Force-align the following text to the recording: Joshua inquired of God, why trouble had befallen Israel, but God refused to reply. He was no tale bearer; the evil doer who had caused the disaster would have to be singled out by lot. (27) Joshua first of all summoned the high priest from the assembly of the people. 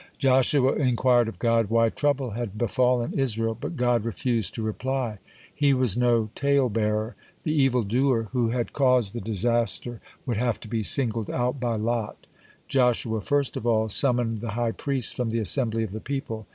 Joshua 0.17 0.73
inquired 0.73 1.27
of 1.27 1.37
God, 1.37 1.69
why 1.69 1.89
trouble 1.89 2.31
had 2.31 2.57
befallen 2.57 3.13
Israel, 3.13 3.53
but 3.61 3.75
God 3.75 4.03
refused 4.03 4.55
to 4.55 4.63
reply. 4.63 5.19
He 5.53 5.75
was 5.75 5.95
no 5.95 6.31
tale 6.33 6.69
bearer; 6.69 7.15
the 7.43 7.53
evil 7.53 7.83
doer 7.83 8.27
who 8.31 8.49
had 8.49 8.73
caused 8.73 9.13
the 9.13 9.21
disaster 9.21 10.01
would 10.25 10.37
have 10.37 10.59
to 10.61 10.67
be 10.67 10.81
singled 10.81 11.29
out 11.29 11.59
by 11.59 11.75
lot. 11.75 12.25
(27) 12.67 12.67
Joshua 12.67 13.21
first 13.21 13.55
of 13.55 13.67
all 13.67 13.89
summoned 13.89 14.39
the 14.39 14.53
high 14.57 14.71
priest 14.71 15.15
from 15.15 15.29
the 15.29 15.37
assembly 15.37 15.83
of 15.83 15.91
the 15.91 15.99
people. 16.01 16.47